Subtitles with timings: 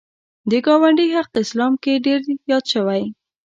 [0.49, 2.19] د ګاونډي حق اسلام کې ډېر
[2.51, 3.03] یاد شوی